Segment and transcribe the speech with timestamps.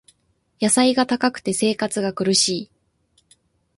[0.59, 2.71] 野菜が高くて生活が苦しい